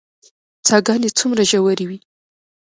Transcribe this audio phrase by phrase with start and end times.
[0.65, 1.99] څاه ګانې څومره ژورې وي؟